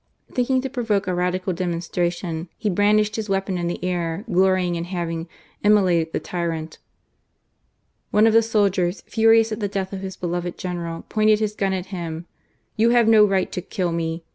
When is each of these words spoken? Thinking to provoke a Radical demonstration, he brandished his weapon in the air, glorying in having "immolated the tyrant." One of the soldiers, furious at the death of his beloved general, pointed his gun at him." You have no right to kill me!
Thinking 0.31 0.61
to 0.61 0.67
provoke 0.71 1.05
a 1.05 1.13
Radical 1.13 1.53
demonstration, 1.53 2.49
he 2.57 2.71
brandished 2.71 3.17
his 3.17 3.29
weapon 3.29 3.59
in 3.59 3.67
the 3.67 3.85
air, 3.85 4.25
glorying 4.31 4.73
in 4.73 4.85
having 4.85 5.27
"immolated 5.63 6.11
the 6.11 6.19
tyrant." 6.19 6.79
One 8.09 8.25
of 8.25 8.33
the 8.33 8.41
soldiers, 8.41 9.01
furious 9.05 9.51
at 9.51 9.59
the 9.59 9.67
death 9.67 9.93
of 9.93 10.01
his 10.01 10.15
beloved 10.17 10.57
general, 10.57 11.03
pointed 11.03 11.39
his 11.39 11.53
gun 11.53 11.73
at 11.73 11.85
him." 11.93 12.25
You 12.77 12.89
have 12.89 13.07
no 13.07 13.23
right 13.23 13.51
to 13.51 13.61
kill 13.61 13.91
me! 13.91 14.23